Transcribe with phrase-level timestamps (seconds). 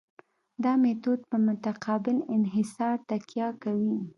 [0.63, 3.95] دا میتود په متقابل انحصار تکیه کوي